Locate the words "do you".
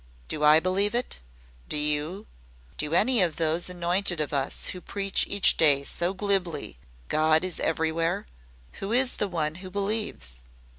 1.69-2.25